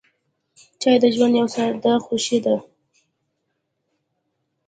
[0.81, 2.55] چای د ژوند یوه ساده خوښي ده.